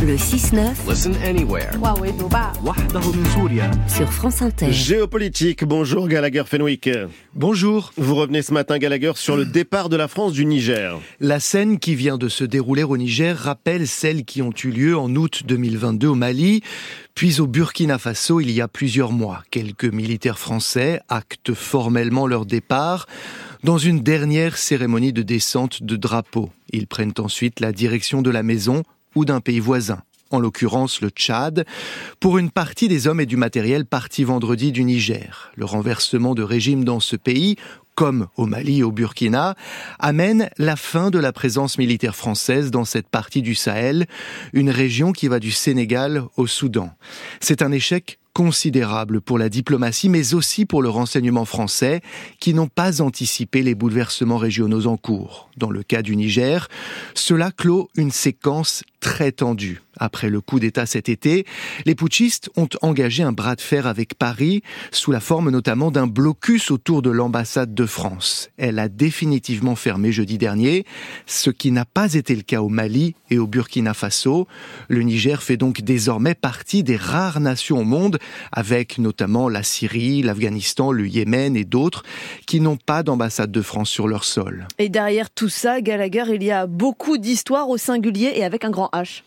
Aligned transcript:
Le 0.00 0.14
6-9. 0.14 0.88
Listen 0.88 1.12
anywhere. 1.24 1.72
Sur 3.88 4.12
France 4.12 4.42
Inter. 4.42 4.70
Géopolitique, 4.70 5.64
bonjour 5.64 6.06
Gallagher 6.06 6.44
Fenwick. 6.46 6.88
Bonjour. 7.34 7.92
Vous 7.96 8.14
revenez 8.14 8.42
ce 8.42 8.52
matin 8.52 8.78
Gallagher 8.78 9.12
sur 9.16 9.36
le 9.36 9.44
départ 9.44 9.88
de 9.88 9.96
la 9.96 10.06
France 10.06 10.34
du 10.34 10.46
Niger. 10.46 11.00
La 11.18 11.40
scène 11.40 11.80
qui 11.80 11.96
vient 11.96 12.16
de 12.16 12.28
se 12.28 12.44
dérouler 12.44 12.84
au 12.84 12.96
Niger 12.96 13.36
rappelle 13.36 13.88
celles 13.88 14.24
qui 14.24 14.40
ont 14.40 14.52
eu 14.62 14.70
lieu 14.70 14.96
en 14.96 15.12
août 15.16 15.42
2022 15.44 16.06
au 16.06 16.14
Mali, 16.14 16.62
puis 17.16 17.40
au 17.40 17.48
Burkina 17.48 17.98
Faso 17.98 18.40
il 18.40 18.52
y 18.52 18.60
a 18.60 18.68
plusieurs 18.68 19.10
mois. 19.10 19.42
Quelques 19.50 19.84
militaires 19.84 20.38
français 20.38 21.00
actent 21.08 21.54
formellement 21.54 22.28
leur 22.28 22.46
départ 22.46 23.06
dans 23.64 23.78
une 23.78 24.00
dernière 24.00 24.58
cérémonie 24.58 25.12
de 25.12 25.22
descente 25.22 25.82
de 25.82 25.96
drapeau. 25.96 26.50
Ils 26.70 26.86
prennent 26.86 27.14
ensuite 27.18 27.58
la 27.58 27.72
direction 27.72 28.22
de 28.22 28.30
la 28.30 28.44
maison 28.44 28.84
ou 29.14 29.24
d'un 29.24 29.40
pays 29.40 29.60
voisin 29.60 30.02
en 30.30 30.38
l'occurrence 30.38 31.00
le 31.00 31.08
Tchad, 31.08 31.64
pour 32.20 32.38
une 32.38 32.50
partie 32.50 32.88
des 32.88 33.06
hommes 33.06 33.20
et 33.20 33.26
du 33.26 33.36
matériel 33.36 33.86
partis 33.86 34.24
vendredi 34.24 34.72
du 34.72 34.84
Niger. 34.84 35.52
Le 35.56 35.64
renversement 35.64 36.34
de 36.34 36.42
régime 36.42 36.84
dans 36.84 37.00
ce 37.00 37.16
pays, 37.16 37.56
comme 37.94 38.28
au 38.36 38.46
Mali 38.46 38.80
et 38.80 38.82
au 38.82 38.92
Burkina, 38.92 39.56
amène 39.98 40.50
la 40.58 40.76
fin 40.76 41.10
de 41.10 41.18
la 41.18 41.32
présence 41.32 41.78
militaire 41.78 42.14
française 42.14 42.70
dans 42.70 42.84
cette 42.84 43.08
partie 43.08 43.42
du 43.42 43.54
Sahel, 43.54 44.06
une 44.52 44.70
région 44.70 45.12
qui 45.12 45.28
va 45.28 45.40
du 45.40 45.50
Sénégal 45.50 46.22
au 46.36 46.46
Soudan. 46.46 46.90
C'est 47.40 47.62
un 47.62 47.72
échec 47.72 48.18
considérable 48.38 49.20
pour 49.20 49.36
la 49.36 49.48
diplomatie, 49.48 50.08
mais 50.08 50.32
aussi 50.32 50.64
pour 50.64 50.80
le 50.80 50.88
renseignement 50.88 51.44
français, 51.44 52.02
qui 52.38 52.54
n'ont 52.54 52.68
pas 52.68 53.02
anticipé 53.02 53.64
les 53.64 53.74
bouleversements 53.74 54.36
régionaux 54.36 54.86
en 54.86 54.96
cours. 54.96 55.50
Dans 55.56 55.70
le 55.72 55.82
cas 55.82 56.02
du 56.02 56.14
Niger, 56.14 56.68
cela 57.14 57.50
clôt 57.50 57.90
une 57.96 58.12
séquence 58.12 58.84
très 59.00 59.32
tendue. 59.32 59.82
Après 59.98 60.30
le 60.30 60.40
coup 60.40 60.60
d'État 60.60 60.86
cet 60.86 61.08
été, 61.08 61.44
les 61.84 61.94
putschistes 61.94 62.50
ont 62.56 62.68
engagé 62.82 63.22
un 63.22 63.32
bras 63.32 63.56
de 63.56 63.60
fer 63.60 63.86
avec 63.86 64.14
Paris, 64.14 64.62
sous 64.90 65.12
la 65.12 65.20
forme 65.20 65.50
notamment 65.50 65.90
d'un 65.90 66.06
blocus 66.06 66.70
autour 66.70 67.02
de 67.02 67.10
l'ambassade 67.10 67.74
de 67.74 67.86
France. 67.86 68.50
Elle 68.56 68.78
a 68.78 68.88
définitivement 68.88 69.76
fermé 69.76 70.12
jeudi 70.12 70.38
dernier, 70.38 70.84
ce 71.26 71.50
qui 71.50 71.70
n'a 71.70 71.84
pas 71.84 72.14
été 72.14 72.34
le 72.34 72.42
cas 72.42 72.60
au 72.60 72.68
Mali 72.68 73.14
et 73.30 73.38
au 73.38 73.46
Burkina 73.46 73.94
Faso. 73.94 74.46
Le 74.88 75.02
Niger 75.02 75.42
fait 75.42 75.56
donc 75.56 75.82
désormais 75.82 76.34
partie 76.34 76.82
des 76.82 76.96
rares 76.96 77.40
nations 77.40 77.78
au 77.80 77.84
monde, 77.84 78.18
avec 78.52 78.98
notamment 78.98 79.48
la 79.48 79.62
Syrie, 79.62 80.22
l'Afghanistan, 80.22 80.92
le 80.92 81.06
Yémen 81.08 81.56
et 81.56 81.64
d'autres, 81.64 82.02
qui 82.46 82.60
n'ont 82.60 82.76
pas 82.76 83.02
d'ambassade 83.02 83.50
de 83.50 83.62
France 83.62 83.90
sur 83.90 84.08
leur 84.08 84.24
sol. 84.24 84.66
Et 84.78 84.88
derrière 84.88 85.30
tout 85.30 85.48
ça, 85.48 85.80
Gallagher, 85.80 86.24
il 86.34 86.42
y 86.42 86.50
a 86.50 86.66
beaucoup 86.66 87.18
d'histoires 87.18 87.68
au 87.68 87.76
singulier 87.76 88.32
et 88.34 88.44
avec 88.44 88.64
un 88.64 88.70
grand 88.70 88.90
H. 88.92 89.22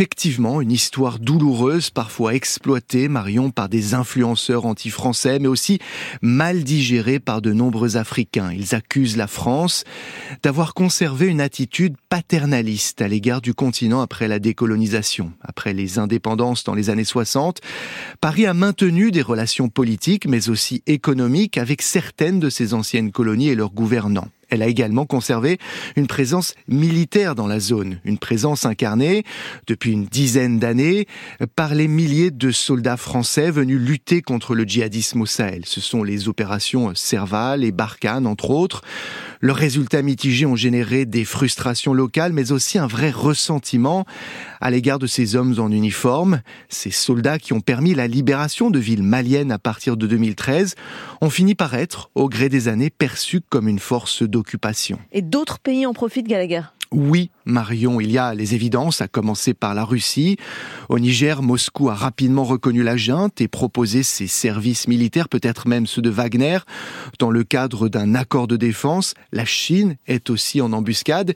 Effectivement, 0.00 0.62
une 0.62 0.72
histoire 0.72 1.18
douloureuse, 1.18 1.90
parfois 1.90 2.34
exploitée, 2.34 3.06
Marion, 3.06 3.50
par 3.50 3.68
des 3.68 3.92
influenceurs 3.92 4.64
anti-français, 4.64 5.38
mais 5.38 5.46
aussi 5.46 5.78
mal 6.22 6.64
digérée 6.64 7.20
par 7.20 7.42
de 7.42 7.52
nombreux 7.52 7.98
Africains. 7.98 8.50
Ils 8.50 8.74
accusent 8.74 9.18
la 9.18 9.26
France 9.26 9.84
d'avoir 10.42 10.72
conservé 10.72 11.26
une 11.26 11.42
attitude 11.42 11.96
paternaliste 12.08 13.02
à 13.02 13.08
l'égard 13.08 13.42
du 13.42 13.52
continent 13.52 14.00
après 14.00 14.26
la 14.26 14.38
décolonisation. 14.38 15.34
Après 15.42 15.74
les 15.74 15.98
indépendances 15.98 16.64
dans 16.64 16.74
les 16.74 16.88
années 16.88 17.04
60, 17.04 17.60
Paris 18.22 18.46
a 18.46 18.54
maintenu 18.54 19.10
des 19.10 19.20
relations 19.20 19.68
politiques, 19.68 20.26
mais 20.26 20.48
aussi 20.48 20.82
économiques 20.86 21.58
avec 21.58 21.82
certaines 21.82 22.40
de 22.40 22.48
ses 22.48 22.72
anciennes 22.72 23.12
colonies 23.12 23.50
et 23.50 23.54
leurs 23.54 23.74
gouvernants. 23.74 24.28
Elle 24.50 24.62
a 24.62 24.66
également 24.66 25.06
conservé 25.06 25.58
une 25.96 26.06
présence 26.06 26.54
militaire 26.68 27.34
dans 27.34 27.46
la 27.46 27.60
zone, 27.60 28.00
une 28.04 28.18
présence 28.18 28.66
incarnée 28.66 29.24
depuis 29.66 29.92
une 29.92 30.06
dizaine 30.06 30.58
d'années 30.58 31.06
par 31.56 31.74
les 31.74 31.88
milliers 31.88 32.30
de 32.30 32.50
soldats 32.50 32.96
français 32.96 33.50
venus 33.50 33.80
lutter 33.80 34.22
contre 34.22 34.54
le 34.54 34.64
djihadisme 34.64 35.22
au 35.22 35.26
Sahel. 35.26 35.62
Ce 35.66 35.80
sont 35.80 36.02
les 36.02 36.28
opérations 36.28 36.92
Serval 36.94 37.64
et 37.64 37.72
Barkhane, 37.72 38.26
entre 38.26 38.50
autres. 38.50 38.82
Leurs 39.42 39.56
résultats 39.56 40.02
mitigés 40.02 40.44
ont 40.44 40.56
généré 40.56 41.06
des 41.06 41.24
frustrations 41.24 41.94
locales, 41.94 42.34
mais 42.34 42.52
aussi 42.52 42.78
un 42.78 42.86
vrai 42.86 43.10
ressentiment 43.10 44.04
à 44.60 44.70
l'égard 44.70 44.98
de 44.98 45.06
ces 45.06 45.34
hommes 45.34 45.54
en 45.58 45.70
uniforme. 45.70 46.42
Ces 46.68 46.90
soldats 46.90 47.38
qui 47.38 47.54
ont 47.54 47.62
permis 47.62 47.94
la 47.94 48.06
libération 48.06 48.70
de 48.70 48.78
villes 48.78 49.02
maliennes 49.02 49.50
à 49.50 49.58
partir 49.58 49.96
de 49.96 50.06
2013 50.06 50.74
ont 51.22 51.30
fini 51.30 51.54
par 51.54 51.74
être, 51.74 52.10
au 52.14 52.28
gré 52.28 52.50
des 52.50 52.68
années, 52.68 52.90
perçus 52.90 53.40
comme 53.48 53.66
une 53.66 53.78
force 53.78 54.22
d'occupation. 54.22 54.98
Et 55.10 55.22
d'autres 55.22 55.58
pays 55.58 55.86
en 55.86 55.94
profitent, 55.94 56.28
Gallagher? 56.28 56.62
Oui, 56.92 57.30
Marion, 57.44 58.00
il 58.00 58.10
y 58.10 58.18
a 58.18 58.34
les 58.34 58.54
évidences, 58.54 59.00
à 59.00 59.06
commencer 59.06 59.54
par 59.54 59.74
la 59.74 59.84
Russie. 59.84 60.36
Au 60.88 60.98
Niger, 60.98 61.40
Moscou 61.40 61.88
a 61.88 61.94
rapidement 61.94 62.44
reconnu 62.44 62.82
la 62.82 62.96
junte 62.96 63.40
et 63.40 63.46
proposé 63.48 64.02
ses 64.02 64.26
services 64.26 64.88
militaires, 64.88 65.28
peut-être 65.28 65.68
même 65.68 65.86
ceux 65.86 66.02
de 66.02 66.10
Wagner, 66.10 66.58
dans 67.20 67.30
le 67.30 67.44
cadre 67.44 67.88
d'un 67.88 68.14
accord 68.16 68.48
de 68.48 68.56
défense. 68.56 69.14
La 69.32 69.44
Chine 69.44 69.96
est 70.08 70.30
aussi 70.30 70.60
en 70.60 70.72
embuscade. 70.72 71.34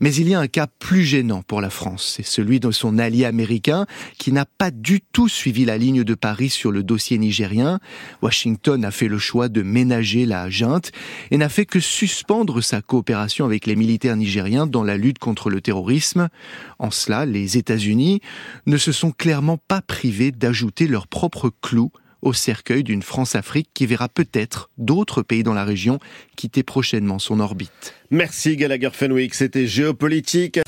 Mais 0.00 0.14
il 0.14 0.30
y 0.30 0.34
a 0.34 0.40
un 0.40 0.46
cas 0.46 0.66
plus 0.66 1.04
gênant 1.04 1.42
pour 1.42 1.60
la 1.60 1.68
France, 1.68 2.14
c'est 2.16 2.26
celui 2.26 2.58
de 2.58 2.70
son 2.70 2.98
allié 2.98 3.26
américain 3.26 3.84
qui 4.18 4.32
n'a 4.32 4.46
pas 4.46 4.70
du 4.70 5.02
tout 5.02 5.28
suivi 5.28 5.66
la 5.66 5.76
ligne 5.76 6.04
de 6.04 6.14
Paris 6.14 6.48
sur 6.48 6.72
le 6.72 6.82
dossier 6.82 7.18
nigérien. 7.18 7.80
Washington 8.22 8.82
a 8.86 8.90
fait 8.90 9.08
le 9.08 9.18
choix 9.18 9.50
de 9.50 9.60
ménager 9.60 10.24
la 10.24 10.48
junte 10.48 10.90
et 11.30 11.36
n'a 11.36 11.50
fait 11.50 11.66
que 11.66 11.80
suspendre 11.80 12.62
sa 12.62 12.80
coopération 12.80 13.44
avec 13.44 13.66
les 13.66 13.76
militaires 13.76 14.16
nigériens 14.16 14.66
dans 14.66 14.84
la 14.84 14.96
lutte 14.96 15.18
contre 15.18 15.50
le 15.50 15.60
terrorisme. 15.60 16.28
En 16.78 16.90
cela, 16.90 17.26
les 17.26 17.58
États-Unis 17.58 18.20
ne 18.64 18.78
se 18.78 18.92
sont 18.92 19.10
clairement 19.10 19.58
pas 19.58 19.82
privés 19.82 20.32
d'ajouter 20.32 20.86
leur 20.86 21.08
propre 21.08 21.52
clou 21.60 21.92
au 22.22 22.32
cercueil 22.32 22.84
d'une 22.84 23.02
France-Afrique 23.02 23.70
qui 23.74 23.86
verra 23.86 24.08
peut-être 24.08 24.70
d'autres 24.78 25.22
pays 25.22 25.42
dans 25.42 25.54
la 25.54 25.64
région 25.64 25.98
quitter 26.36 26.62
prochainement 26.62 27.18
son 27.18 27.40
orbite. 27.40 27.94
Merci 28.10 28.56
Gallagher 28.56 28.90
Fenwick, 28.92 29.34
c'était 29.34 29.66
géopolitique. 29.66 30.60